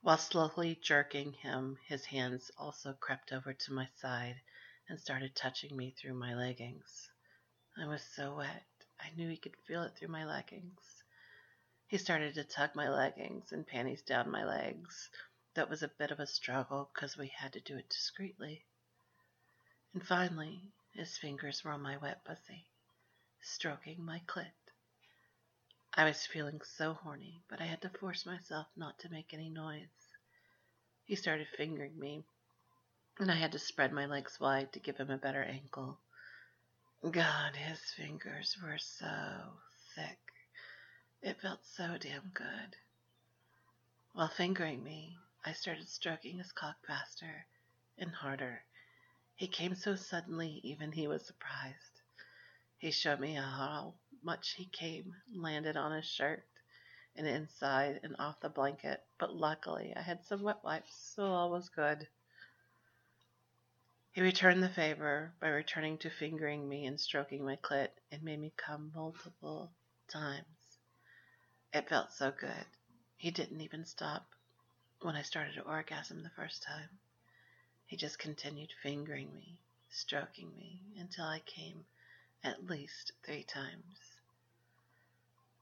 While 0.00 0.18
slowly 0.18 0.74
jerking 0.74 1.32
him, 1.32 1.78
his 1.86 2.04
hands 2.06 2.50
also 2.58 2.92
crept 2.94 3.32
over 3.32 3.52
to 3.54 3.72
my 3.72 3.88
side 3.98 4.40
and 4.88 4.98
started 4.98 5.36
touching 5.36 5.76
me 5.76 5.92
through 5.92 6.14
my 6.14 6.34
leggings. 6.34 7.08
I 7.78 7.86
was 7.86 8.02
so 8.02 8.34
wet, 8.34 8.66
I 8.98 9.10
knew 9.10 9.28
he 9.28 9.36
could 9.36 9.56
feel 9.66 9.84
it 9.84 9.94
through 9.96 10.08
my 10.08 10.24
leggings. 10.24 10.99
He 11.90 11.98
started 11.98 12.34
to 12.34 12.44
tug 12.44 12.76
my 12.76 12.88
leggings 12.88 13.50
and 13.50 13.66
panties 13.66 14.02
down 14.02 14.30
my 14.30 14.44
legs. 14.44 15.10
That 15.54 15.68
was 15.68 15.82
a 15.82 15.88
bit 15.88 16.12
of 16.12 16.20
a 16.20 16.26
struggle 16.26 16.88
because 16.94 17.16
we 17.16 17.26
had 17.26 17.52
to 17.54 17.60
do 17.60 17.76
it 17.76 17.88
discreetly. 17.88 18.64
And 19.92 20.06
finally, 20.06 20.62
his 20.92 21.18
fingers 21.18 21.64
were 21.64 21.72
on 21.72 21.82
my 21.82 21.96
wet 21.96 22.24
pussy, 22.24 22.64
stroking 23.42 24.04
my 24.04 24.22
clit. 24.28 24.52
I 25.92 26.04
was 26.04 26.28
feeling 26.28 26.60
so 26.62 26.94
horny, 26.94 27.42
but 27.48 27.60
I 27.60 27.64
had 27.64 27.82
to 27.82 27.88
force 27.88 28.24
myself 28.24 28.68
not 28.76 29.00
to 29.00 29.08
make 29.08 29.34
any 29.34 29.50
noise. 29.50 29.88
He 31.06 31.16
started 31.16 31.48
fingering 31.56 31.98
me, 31.98 32.22
and 33.18 33.32
I 33.32 33.34
had 33.34 33.50
to 33.50 33.58
spread 33.58 33.92
my 33.92 34.06
legs 34.06 34.38
wide 34.38 34.72
to 34.74 34.78
give 34.78 34.96
him 34.96 35.10
a 35.10 35.18
better 35.18 35.42
ankle. 35.42 35.98
God, 37.10 37.56
his 37.56 37.80
fingers 37.96 38.56
were 38.62 38.78
so 38.78 39.58
thick. 39.96 40.20
It 41.22 41.40
felt 41.40 41.64
so 41.64 41.98
damn 41.98 42.30
good. 42.34 42.76
While 44.12 44.28
fingering 44.28 44.82
me, 44.82 45.18
I 45.44 45.52
started 45.52 45.88
stroking 45.88 46.38
his 46.38 46.52
cock 46.52 46.76
faster 46.86 47.46
and 47.98 48.10
harder 48.10 48.64
he 49.40 49.48
came 49.48 49.74
so 49.74 49.96
suddenly, 49.96 50.60
even 50.62 50.92
he 50.92 51.08
was 51.08 51.24
surprised. 51.24 52.02
He 52.76 52.90
showed 52.90 53.20
me 53.20 53.36
how 53.36 53.94
much 54.22 54.50
he 54.50 54.66
came, 54.66 55.16
landed 55.34 55.78
on 55.78 55.92
his 55.92 56.04
shirt, 56.04 56.44
and 57.16 57.26
inside 57.26 58.00
and 58.02 58.14
off 58.18 58.38
the 58.40 58.50
blanket, 58.50 59.02
but 59.16 59.34
luckily 59.34 59.96
I 59.96 60.02
had 60.02 60.22
some 60.26 60.42
wet 60.42 60.62
wipes, 60.62 60.94
so 60.94 61.24
all 61.24 61.50
was 61.50 61.70
good. 61.70 62.06
He 64.12 64.20
returned 64.20 64.62
the 64.62 64.68
favor 64.68 65.32
by 65.40 65.48
returning 65.48 65.96
to 66.00 66.10
fingering 66.10 66.68
me 66.68 66.84
and 66.84 67.00
stroking 67.00 67.42
my 67.42 67.56
clit 67.56 67.88
and 68.12 68.22
made 68.22 68.40
me 68.40 68.52
come 68.58 68.92
multiple 68.94 69.72
times. 70.06 70.59
It 71.72 71.88
felt 71.88 72.10
so 72.12 72.32
good. 72.32 72.66
He 73.16 73.30
didn't 73.30 73.60
even 73.60 73.84
stop 73.84 74.26
when 75.02 75.14
I 75.14 75.22
started 75.22 75.54
to 75.54 75.62
orgasm 75.62 76.22
the 76.22 76.30
first 76.30 76.64
time. 76.64 76.98
He 77.86 77.96
just 77.96 78.18
continued 78.18 78.72
fingering 78.82 79.32
me, 79.34 79.56
stroking 79.88 80.56
me, 80.56 80.82
until 80.98 81.26
I 81.26 81.38
came 81.40 81.86
at 82.42 82.66
least 82.66 83.12
three 83.24 83.44
times. 83.44 83.98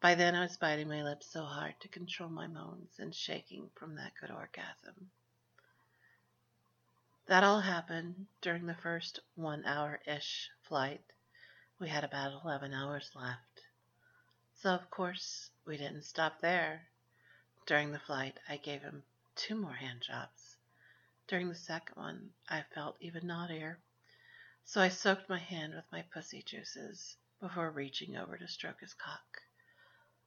By 0.01 0.15
then 0.15 0.35
I 0.35 0.43
was 0.43 0.57
biting 0.57 0.89
my 0.89 1.03
lips 1.03 1.27
so 1.27 1.45
hard 1.45 1.79
to 1.81 1.89
control 1.89 2.31
my 2.31 2.47
moans 2.47 2.99
and 2.99 3.15
shaking 3.15 3.69
from 3.75 3.97
that 3.97 4.15
good 4.19 4.31
orgasm. 4.31 5.11
That 7.27 7.45
all 7.45 7.61
happened 7.61 8.29
during 8.41 8.65
the 8.65 8.75
first 8.75 9.21
one 9.35 9.63
hour 9.67 10.01
ish 10.07 10.51
flight. 10.63 11.03
We 11.79 11.91
had 11.91 12.05
about 12.05 12.43
11 12.43 12.73
hours 12.73 13.11
left. 13.15 13.68
So, 14.61 14.75
of 14.75 14.91
course, 14.91 15.53
we 15.67 15.77
didn't 15.77 16.03
stop 16.03 16.41
there. 16.41 16.89
During 17.67 17.93
the 17.93 18.01
flight, 18.01 18.41
I 18.49 18.57
gave 18.57 18.83
him 18.83 19.05
two 19.37 19.55
more 19.55 19.75
hand 19.75 20.03
jobs. 20.03 20.57
During 21.29 21.49
the 21.49 21.55
second 21.55 21.95
one, 21.95 22.33
I 22.49 22.63
felt 22.75 22.97
even 22.99 23.29
naughtier, 23.29 23.79
so 24.65 24.81
I 24.81 24.89
soaked 24.89 25.29
my 25.29 25.39
hand 25.39 25.77
with 25.77 25.85
my 25.93 26.03
pussy 26.03 26.43
juices 26.43 27.17
before 27.39 27.71
reaching 27.71 28.17
over 28.17 28.37
to 28.37 28.49
stroke 28.49 28.81
his 28.81 28.95
cock. 28.95 29.43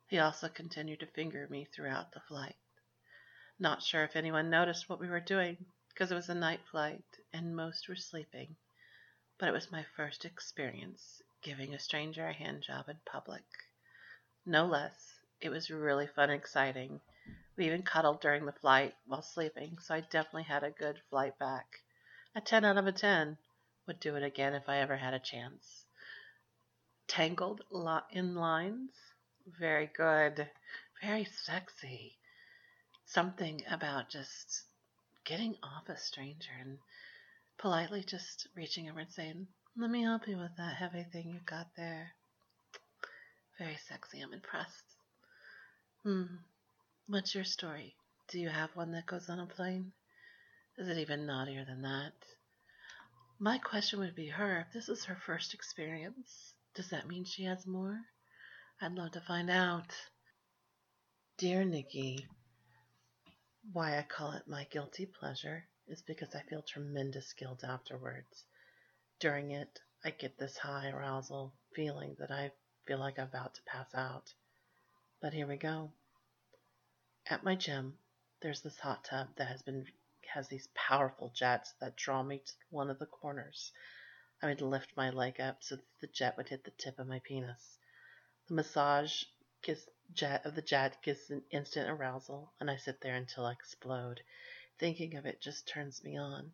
He 0.08 0.18
also 0.18 0.48
continued 0.48 1.02
to 1.02 1.08
finger 1.08 1.50
me 1.50 1.66
throughout 1.66 2.14
the 2.14 2.22
flight. 2.22 2.56
Not 3.60 3.84
sure 3.84 4.06
if 4.06 4.16
anyone 4.16 4.50
noticed 4.50 4.88
what 4.88 5.02
we 5.02 5.10
were 5.10 5.20
doing, 5.20 5.66
because 5.90 6.10
it 6.10 6.16
was 6.16 6.30
a 6.30 6.36
night 6.36 6.62
flight 6.72 7.04
and 7.34 7.54
most 7.54 7.90
were 7.90 7.98
sleeping, 7.98 8.56
but 9.38 9.50
it 9.50 9.54
was 9.54 9.74
my 9.74 9.84
first 9.98 10.24
experience 10.24 11.22
giving 11.42 11.74
a 11.74 11.80
stranger 11.80 12.26
a 12.28 12.34
hand 12.34 12.62
job 12.62 12.88
in 12.88 12.98
public. 13.06 13.44
No 14.45 14.65
less, 14.65 15.19
it 15.39 15.50
was 15.50 15.69
really 15.69 16.07
fun 16.07 16.29
and 16.29 16.39
exciting, 16.39 17.01
we 17.57 17.65
even 17.67 17.83
cuddled 17.83 18.21
during 18.21 18.45
the 18.45 18.53
flight 18.53 18.95
while 19.05 19.21
sleeping, 19.21 19.77
so 19.79 19.93
I 19.93 20.00
definitely 20.00 20.43
had 20.43 20.63
a 20.63 20.71
good 20.71 21.00
flight 21.10 21.38
back. 21.38 21.83
A 22.33 22.41
10 22.41 22.65
out 22.65 22.77
of 22.77 22.88
a 22.88 22.91
10. 22.91 23.38
Would 23.86 24.00
do 24.00 24.15
it 24.15 24.24
again 24.24 24.55
if 24.55 24.67
I 24.67 24.77
ever 24.77 24.95
had 24.95 25.13
a 25.13 25.19
chance. 25.19 25.86
Tangled 27.07 27.62
in 28.12 28.33
lines. 28.36 28.91
Very 29.45 29.86
good. 29.88 30.50
Very 31.01 31.25
sexy. 31.25 32.17
Something 33.05 33.63
about 33.69 34.10
just 34.10 34.63
getting 35.24 35.55
off 35.62 35.89
a 35.89 35.98
stranger 35.98 36.53
and 36.60 36.79
politely 37.57 38.03
just 38.03 38.48
reaching 38.55 38.89
over 38.89 39.01
and 39.01 39.12
saying, 39.12 39.48
Let 39.75 39.91
me 39.91 40.03
help 40.03 40.27
you 40.27 40.38
with 40.38 40.55
that 40.57 40.77
heavy 40.77 41.03
thing 41.03 41.29
you 41.29 41.41
got 41.41 41.75
there. 41.75 42.15
Very 43.62 43.77
sexy. 43.88 44.22
I'm 44.22 44.34
impressed. 44.34 44.96
Hmm. 46.01 46.38
What's 47.06 47.36
your 47.36 47.44
story? 47.44 47.96
Do 48.30 48.39
you 48.39 48.50
have 48.50 48.75
one 48.75 48.91
that 48.94 49.06
goes 49.06 49.30
on 49.30 49.39
a 49.39 49.46
plane? 49.46 49.91
Is 50.80 50.88
it 50.88 50.98
even 50.98 51.27
naughtier 51.27 51.63
than 51.63 51.84
that? 51.84 52.13
My 53.38 53.60
question 53.60 54.00
would 54.00 54.15
be 54.15 54.30
her, 54.30 54.62
if 54.62 54.74
this 54.74 54.89
is 54.89 55.06
her 55.06 55.15
first 55.27 55.53
experience, 55.53 56.56
does 56.74 56.89
that 56.89 57.08
mean 57.08 57.24
she 57.24 57.44
has 57.44 57.68
more? 57.68 58.01
I'd 58.82 58.94
love 58.94 59.12
to 59.12 59.22
find 59.22 59.51
out. 59.51 59.94
Dear 61.38 61.63
Nikki, 61.63 62.27
why 63.74 64.00
I 64.00 64.01
call 64.01 64.32
it 64.32 64.48
my 64.48 64.65
guilty 64.72 65.06
pleasure 65.06 65.65
is 65.88 66.01
because 66.01 66.34
I 66.34 66.41
feel 66.50 66.63
tremendous 66.63 67.32
guilt 67.34 67.63
afterwards. 67.63 68.44
During 69.20 69.51
it, 69.51 69.80
I 70.03 70.10
get 70.10 70.39
this 70.39 70.58
high 70.58 70.89
arousal 70.89 71.53
feeling 71.75 72.15
that 72.18 72.32
I 72.32 72.53
feel 72.86 73.00
like 73.00 73.20
I'm 73.20 73.28
about 73.28 73.56
to 73.56 73.62
pass 73.64 73.94
out. 73.94 74.34
But 75.22 75.34
here 75.34 75.48
we 75.48 75.58
go. 75.58 75.92
At 77.30 77.44
my 77.44 77.56
gym, 77.56 77.98
there's 78.42 78.62
this 78.62 78.80
hot 78.80 79.04
tub 79.04 79.28
that 79.36 79.48
has 79.48 79.62
been 79.62 79.86
has 80.34 80.48
these 80.48 80.70
powerful 80.74 81.30
jets 81.36 81.74
that 81.82 81.96
draw 81.96 82.24
me 82.24 82.40
to 82.40 82.54
one 82.70 82.90
of 82.90 83.00
the 83.00 83.06
corners. 83.06 83.72
I 84.42 84.48
would 84.48 84.62
lift 84.62 84.96
my 84.96 85.10
leg 85.10 85.40
up 85.40 85.58
so 85.62 85.76
that 85.76 86.00
the 86.00 86.08
jet 86.08 86.38
would 86.38 86.50
hit 86.50 86.64
the 86.64 86.72
tip 86.72 87.00
of 87.00 87.08
my 87.08 87.20
penis. 87.20 87.78
The 88.48 88.56
massage 88.56 89.26
jet 90.14 90.46
of 90.46 90.56
the 90.56 90.62
jet 90.62 90.98
gives 91.04 91.30
an 91.30 91.44
instant 91.52 91.90
arousal, 91.90 92.52
and 92.60 92.72
I 92.72 92.78
sit 92.78 93.02
there 93.02 93.16
until 93.16 93.46
I 93.46 93.52
explode. 93.52 94.22
Thinking 94.80 95.16
of 95.16 95.26
it 95.26 95.42
just 95.42 95.68
turns 95.68 96.04
me 96.04 96.18
on. 96.18 96.52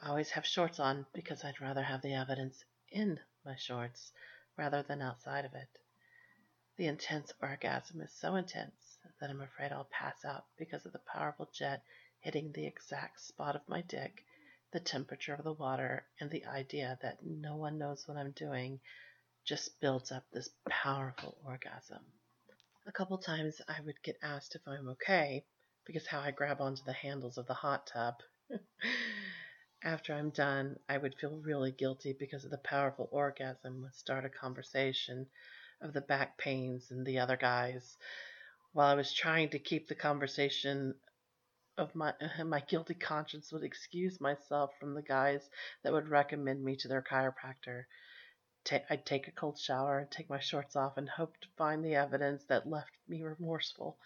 I 0.00 0.08
always 0.08 0.30
have 0.30 0.46
shorts 0.46 0.80
on 0.80 1.06
because 1.12 1.44
I'd 1.44 1.60
rather 1.60 1.82
have 1.82 2.02
the 2.02 2.14
evidence 2.14 2.64
in 2.90 3.20
my 3.44 3.56
shorts 3.56 4.12
rather 4.56 4.82
than 4.82 5.02
outside 5.02 5.44
of 5.44 5.54
it. 5.54 5.78
The 6.76 6.86
intense 6.86 7.32
orgasm 7.40 8.00
is 8.00 8.12
so 8.12 8.36
intense 8.36 8.98
that 9.20 9.30
I'm 9.30 9.40
afraid 9.40 9.72
I'll 9.72 9.88
pass 9.90 10.24
out 10.24 10.44
because 10.58 10.84
of 10.86 10.92
the 10.92 11.00
powerful 11.12 11.48
jet 11.52 11.82
hitting 12.20 12.52
the 12.52 12.66
exact 12.66 13.20
spot 13.20 13.56
of 13.56 13.68
my 13.68 13.82
dick 13.82 14.24
the 14.72 14.80
temperature 14.80 15.32
of 15.32 15.44
the 15.44 15.52
water, 15.52 16.04
and 16.20 16.30
the 16.30 16.44
idea 16.44 16.98
that 17.00 17.24
no 17.24 17.56
one 17.56 17.78
knows 17.78 18.06
what 18.06 18.18
I'm 18.18 18.32
doing 18.32 18.80
just 19.44 19.80
builds 19.80 20.12
up 20.12 20.24
this 20.30 20.50
powerful 20.68 21.38
orgasm. 21.46 22.04
A 22.86 22.92
couple 22.92 23.16
times 23.16 23.60
I 23.68 23.80
would 23.80 24.02
get 24.02 24.18
asked 24.22 24.54
if 24.54 24.62
I'm 24.66 24.88
okay 24.90 25.46
because 25.86 26.06
how 26.06 26.20
I 26.20 26.30
grab 26.30 26.60
onto 26.60 26.82
the 26.84 26.92
handles 26.92 27.38
of 27.38 27.46
the 27.46 27.54
hot 27.54 27.86
tub. 27.86 28.16
After 29.82 30.14
I'm 30.14 30.30
done, 30.30 30.78
I 30.88 30.98
would 30.98 31.18
feel 31.18 31.36
really 31.36 31.70
guilty 31.70 32.12
because 32.12 32.44
of 32.44 32.50
the 32.50 32.58
powerful 32.58 33.08
orgasm 33.12 33.82
would 33.82 33.94
start 33.94 34.24
a 34.24 34.28
conversation 34.28 35.28
of 35.80 35.92
the 35.92 36.00
back 36.00 36.38
pains 36.38 36.90
and 36.90 37.06
the 37.06 37.18
other 37.18 37.36
guys 37.36 37.96
while 38.72 38.88
I 38.88 38.94
was 38.94 39.12
trying 39.12 39.50
to 39.50 39.58
keep 39.58 39.88
the 39.88 39.94
conversation 39.94 40.94
of 41.78 41.94
my 41.94 42.14
my 42.44 42.60
guilty 42.60 42.94
conscience 42.94 43.52
would 43.52 43.64
excuse 43.64 44.20
myself 44.20 44.70
from 44.78 44.94
the 44.94 45.02
guys 45.02 45.48
that 45.82 45.92
would 45.92 46.08
recommend 46.08 46.64
me 46.64 46.76
to 46.76 46.88
their 46.88 47.02
chiropractor. 47.02 47.84
Ta- 48.64 48.84
I'd 48.90 49.06
take 49.06 49.28
a 49.28 49.32
cold 49.32 49.58
shower 49.58 49.98
and 49.98 50.10
take 50.10 50.30
my 50.30 50.40
shorts 50.40 50.76
off 50.76 50.96
and 50.96 51.08
hope 51.08 51.38
to 51.40 51.48
find 51.56 51.84
the 51.84 51.96
evidence 51.96 52.44
that 52.44 52.68
left 52.68 52.92
me 53.08 53.22
remorseful. 53.22 53.98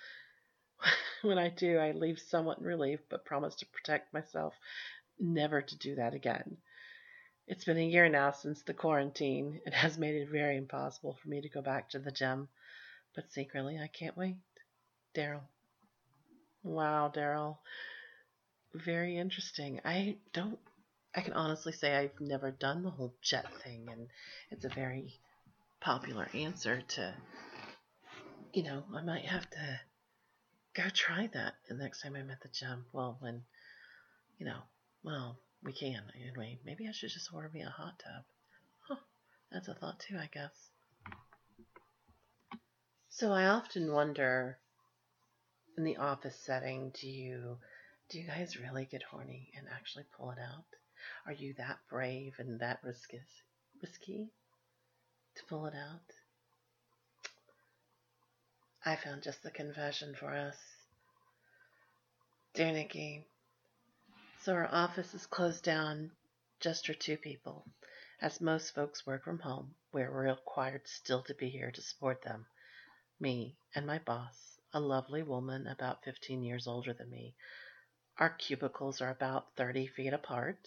when 1.22 1.38
I 1.38 1.48
do, 1.48 1.78
I 1.78 1.92
leave 1.92 2.18
somewhat 2.18 2.58
in 2.58 2.64
relief, 2.64 3.00
but 3.08 3.24
promise 3.24 3.54
to 3.56 3.66
protect 3.66 4.12
myself 4.12 4.54
never 5.20 5.62
to 5.62 5.78
do 5.78 5.96
that 5.96 6.14
again. 6.14 6.56
It's 7.46 7.64
been 7.64 7.78
a 7.78 7.86
year 7.86 8.08
now 8.08 8.30
since 8.30 8.62
the 8.62 8.74
quarantine. 8.74 9.60
It 9.66 9.74
has 9.74 9.98
made 9.98 10.14
it 10.14 10.28
very 10.30 10.56
impossible 10.56 11.18
for 11.20 11.28
me 11.28 11.40
to 11.40 11.48
go 11.48 11.60
back 11.62 11.90
to 11.90 11.98
the 11.98 12.12
gym, 12.12 12.48
but 13.14 13.32
secretly 13.32 13.78
I 13.78 13.88
can't 13.88 14.16
wait. 14.16 14.36
Daryl. 15.14 15.42
Wow, 16.62 17.10
Daryl. 17.14 17.58
Very 18.72 19.16
interesting. 19.16 19.80
I 19.84 20.18
don't, 20.32 20.58
I 21.14 21.22
can 21.22 21.32
honestly 21.32 21.72
say 21.72 21.96
I've 21.96 22.20
never 22.20 22.52
done 22.52 22.84
the 22.84 22.90
whole 22.90 23.14
jet 23.20 23.52
thing, 23.64 23.88
and 23.90 24.06
it's 24.50 24.64
a 24.64 24.68
very 24.68 25.18
popular 25.80 26.28
answer 26.34 26.82
to, 26.82 27.14
you 28.52 28.62
know, 28.62 28.84
I 28.94 29.02
might 29.02 29.24
have 29.24 29.50
to 29.50 29.80
go 30.74 30.84
try 30.90 31.28
that 31.32 31.54
the 31.68 31.74
next 31.74 32.02
time 32.02 32.14
I'm 32.14 32.30
at 32.30 32.42
the 32.42 32.48
gym. 32.48 32.84
Well, 32.92 33.16
when, 33.18 33.42
you 34.38 34.46
know, 34.46 34.60
well, 35.02 35.38
we 35.62 35.72
can 35.72 36.02
anyway. 36.14 36.58
Maybe 36.64 36.86
I 36.88 36.92
should 36.92 37.10
just 37.10 37.32
order 37.32 37.50
me 37.52 37.62
a 37.62 37.70
hot 37.70 37.98
tub. 37.98 38.24
Huh, 38.88 38.96
that's 39.50 39.68
a 39.68 39.74
thought 39.74 40.00
too, 40.00 40.16
I 40.18 40.28
guess. 40.32 40.70
So 43.08 43.32
I 43.32 43.46
often 43.46 43.92
wonder 43.92 44.58
in 45.76 45.84
the 45.84 45.96
office 45.96 46.38
setting, 46.44 46.92
do 47.00 47.08
you 47.08 47.58
do 48.08 48.18
you 48.18 48.26
guys 48.26 48.58
really 48.58 48.86
get 48.86 49.02
horny 49.02 49.52
and 49.56 49.66
actually 49.72 50.04
pull 50.16 50.30
it 50.30 50.38
out? 50.38 50.64
Are 51.26 51.32
you 51.32 51.54
that 51.58 51.78
brave 51.88 52.34
and 52.38 52.60
that 52.60 52.80
risky 52.82 53.20
risky 53.82 54.30
to 55.36 55.44
pull 55.44 55.66
it 55.66 55.74
out? 55.74 56.00
I 58.84 58.96
found 58.96 59.22
just 59.22 59.42
the 59.42 59.50
confession 59.50 60.14
for 60.18 60.32
us. 60.32 60.56
Dear 62.54 62.72
Nikki, 62.72 63.26
so 64.50 64.56
our 64.56 64.74
office 64.74 65.14
is 65.14 65.26
closed 65.26 65.62
down 65.62 66.10
just 66.58 66.84
for 66.84 66.92
two 66.92 67.16
people. 67.16 67.64
As 68.20 68.40
most 68.40 68.74
folks 68.74 69.06
work 69.06 69.22
from 69.22 69.38
home, 69.38 69.76
we're 69.92 70.10
required 70.10 70.88
still 70.88 71.22
to 71.22 71.34
be 71.34 71.48
here 71.48 71.70
to 71.70 71.80
support 71.80 72.22
them. 72.22 72.46
Me 73.20 73.56
and 73.76 73.86
my 73.86 74.00
boss 74.00 74.58
a 74.74 74.80
lovely 74.80 75.22
woman 75.22 75.68
about 75.68 76.02
15 76.02 76.42
years 76.42 76.66
older 76.66 76.92
than 76.92 77.08
me. 77.10 77.36
Our 78.18 78.30
cubicles 78.30 79.00
are 79.00 79.10
about 79.10 79.54
30 79.56 79.86
feet 79.86 80.12
apart. 80.12 80.58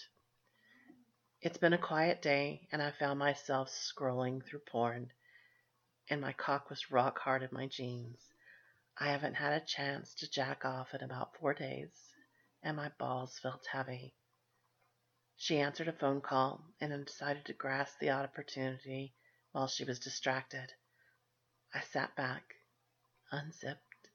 It's 1.42 1.58
been 1.58 1.74
a 1.74 1.78
quiet 1.78 2.22
day, 2.22 2.70
and 2.72 2.82
I 2.82 2.92
found 2.92 3.20
myself 3.20 3.70
scrolling 3.70 4.46
through 4.46 4.62
porn, 4.72 5.12
and 6.10 6.22
my 6.22 6.32
cock 6.32 6.70
was 6.70 6.90
rock 6.90 7.20
hard 7.20 7.44
in 7.44 7.50
my 7.52 7.68
jeans. 7.68 8.22
I 8.98 9.08
haven't 9.08 9.36
had 9.36 9.62
a 9.62 9.66
chance 9.66 10.14
to 10.20 10.32
jack 10.32 10.64
off 10.64 10.94
in 10.94 11.02
about 11.04 11.36
four 11.38 11.54
days, 11.54 12.13
and 12.64 12.78
my 12.78 12.90
balls 12.98 13.38
felt 13.40 13.68
heavy. 13.72 14.16
She 15.36 15.60
answered 15.60 15.90
a 15.90 15.94
phone 15.94 16.22
call, 16.22 16.64
and 16.80 16.94
I 16.94 16.98
decided 17.04 17.44
to 17.46 17.54
grasp 17.54 18.00
the 18.00 18.12
opportunity 18.12 19.14
while 19.52 19.68
she 19.68 19.84
was 19.84 20.00
distracted. 20.00 20.72
I 21.74 21.82
sat 21.82 22.16
back, 22.16 22.56
unzipped, 23.32 24.08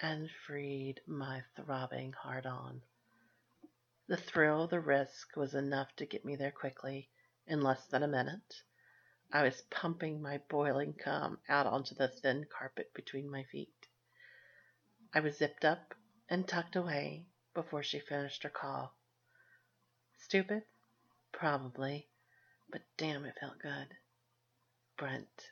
and 0.00 0.28
freed 0.46 1.00
my 1.06 1.44
throbbing 1.54 2.12
heart 2.12 2.46
on. 2.46 2.82
The 4.08 4.16
thrill, 4.16 4.66
the 4.66 4.80
risk 4.80 5.36
was 5.36 5.54
enough 5.54 5.94
to 5.96 6.06
get 6.06 6.24
me 6.24 6.34
there 6.34 6.50
quickly, 6.50 7.10
in 7.46 7.60
less 7.60 7.86
than 7.86 8.02
a 8.02 8.08
minute. 8.08 8.62
I 9.30 9.44
was 9.44 9.62
pumping 9.70 10.20
my 10.20 10.38
boiling 10.48 10.94
cum 10.94 11.38
out 11.48 11.68
onto 11.68 11.94
the 11.94 12.08
thin 12.08 12.46
carpet 12.46 12.92
between 12.94 13.30
my 13.30 13.44
feet. 13.44 13.86
I 15.14 15.20
was 15.20 15.38
zipped 15.38 15.64
up 15.64 15.94
and 16.28 16.48
tucked 16.48 16.74
away 16.74 17.26
before 17.54 17.82
she 17.82 17.98
finished 17.98 18.42
her 18.42 18.50
call. 18.50 18.94
Stupid? 20.18 20.62
Probably, 21.32 22.06
but 22.70 22.82
damn, 22.96 23.24
it 23.24 23.34
felt 23.40 23.58
good. 23.58 23.88
Brent. 24.96 25.50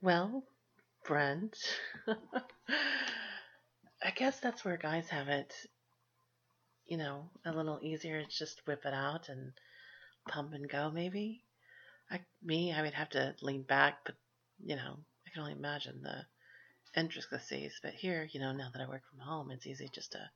Well, 0.00 0.44
Brent. 1.04 1.56
I 4.02 4.10
guess 4.14 4.40
that's 4.40 4.64
where 4.64 4.76
guys 4.76 5.08
have 5.10 5.28
it, 5.28 5.52
you 6.86 6.96
know, 6.96 7.28
a 7.44 7.52
little 7.52 7.78
easier. 7.82 8.18
It's 8.18 8.38
just 8.38 8.66
whip 8.66 8.86
it 8.86 8.94
out 8.94 9.28
and 9.28 9.52
pump 10.28 10.54
and 10.54 10.68
go, 10.68 10.90
maybe. 10.90 11.44
I, 12.10 12.20
me, 12.42 12.72
I 12.72 12.82
would 12.82 12.94
have 12.94 13.10
to 13.10 13.34
lean 13.42 13.62
back, 13.62 13.98
but, 14.06 14.14
you 14.64 14.76
know, 14.76 14.96
I 15.26 15.30
can 15.30 15.42
only 15.42 15.52
imagine 15.52 16.02
the 16.02 16.24
intricacies. 16.98 17.78
But 17.82 17.92
here, 17.94 18.28
you 18.32 18.40
know, 18.40 18.52
now 18.52 18.70
that 18.72 18.82
I 18.82 18.88
work 18.88 19.02
from 19.10 19.20
home, 19.20 19.50
it's 19.50 19.66
easy 19.66 19.88
just 19.92 20.12
to, 20.12 20.30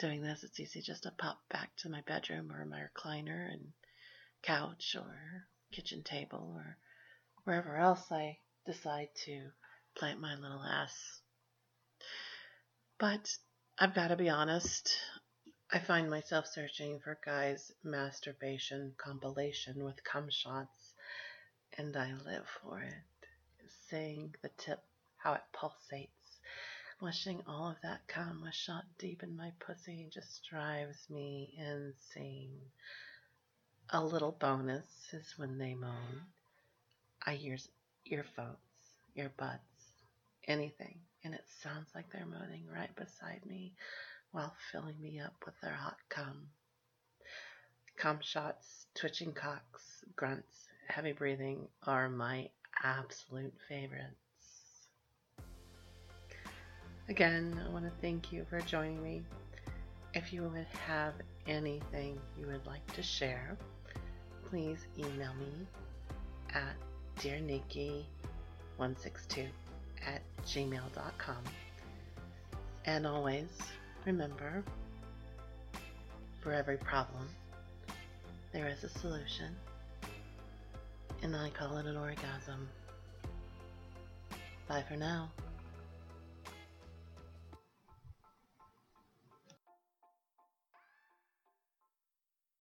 doing 0.00 0.22
this, 0.22 0.42
it's 0.42 0.58
easy 0.58 0.80
just 0.80 1.02
to 1.02 1.10
pop 1.10 1.38
back 1.50 1.70
to 1.76 1.90
my 1.90 2.00
bedroom 2.06 2.50
or 2.50 2.64
my 2.64 2.80
recliner 2.80 3.52
and 3.52 3.72
couch 4.42 4.96
or 4.98 5.44
kitchen 5.72 6.02
table 6.02 6.54
or 6.56 6.78
wherever 7.44 7.76
else 7.76 8.10
I 8.10 8.38
decide 8.64 9.08
to 9.26 9.50
plant 9.94 10.18
my 10.18 10.34
little 10.34 10.62
ass. 10.62 11.20
But 12.98 13.30
I've 13.78 13.94
got 13.94 14.08
to 14.08 14.16
be 14.16 14.30
honest, 14.30 14.90
I 15.70 15.78
find 15.78 16.08
myself 16.08 16.46
searching 16.46 16.98
for 17.00 17.18
guys' 17.24 17.70
masturbation 17.84 18.94
compilation 18.96 19.84
with 19.84 20.02
cum 20.02 20.28
shots, 20.30 20.94
and 21.76 21.94
I 21.94 22.14
live 22.24 22.46
for 22.62 22.80
it. 22.80 22.94
Seeing 23.90 24.34
the 24.42 24.50
tip, 24.56 24.82
how 25.18 25.34
it 25.34 25.42
pulsates, 25.52 26.08
wishing 27.00 27.40
all 27.46 27.70
of 27.70 27.76
that 27.82 28.00
was 28.42 28.54
shot 28.54 28.84
deep 28.98 29.22
in 29.22 29.36
my 29.36 29.50
pussy 29.58 30.08
just 30.12 30.46
drives 30.48 31.08
me 31.08 31.54
insane. 31.56 32.60
A 33.90 34.04
little 34.04 34.32
bonus 34.32 34.84
is 35.12 35.34
when 35.38 35.56
they 35.56 35.74
moan. 35.74 36.22
I 37.26 37.34
hear 37.34 37.56
earphones, 38.04 38.56
earbuds, 39.16 39.58
anything, 40.46 40.98
and 41.24 41.34
it 41.34 41.44
sounds 41.62 41.88
like 41.94 42.10
they're 42.12 42.26
moaning 42.26 42.66
right 42.72 42.94
beside 42.96 43.44
me 43.46 43.72
while 44.32 44.54
filling 44.70 45.00
me 45.00 45.20
up 45.20 45.34
with 45.46 45.58
their 45.60 45.74
hot 45.74 45.98
cum. 46.08 46.48
Cum 47.96 48.18
shots, 48.22 48.86
twitching 48.94 49.32
cocks, 49.32 50.04
grunts, 50.16 50.68
heavy 50.88 51.12
breathing 51.12 51.66
are 51.86 52.08
my 52.08 52.48
absolute 52.82 53.54
favorites. 53.68 54.19
Again, 57.10 57.60
I 57.66 57.70
want 57.72 57.84
to 57.86 57.90
thank 58.00 58.32
you 58.32 58.46
for 58.48 58.60
joining 58.60 59.02
me. 59.02 59.22
If 60.14 60.32
you 60.32 60.44
would 60.44 60.68
have 60.86 61.14
anything 61.48 62.20
you 62.38 62.46
would 62.46 62.64
like 62.66 62.86
to 62.94 63.02
share, 63.02 63.56
please 64.48 64.78
email 64.96 65.34
me 65.34 65.66
at 66.54 66.76
dearnikki162 67.18 69.48
at 70.06 70.22
gmail.com. 70.46 71.42
And 72.84 73.04
always 73.04 73.48
remember 74.06 74.62
for 76.40 76.52
every 76.52 76.76
problem, 76.76 77.28
there 78.52 78.68
is 78.68 78.84
a 78.84 78.88
solution. 78.88 79.56
And 81.24 81.34
I 81.34 81.50
call 81.50 81.76
it 81.78 81.86
an 81.86 81.96
orgasm. 81.96 82.68
Bye 84.68 84.84
for 84.88 84.94
now. 84.94 85.28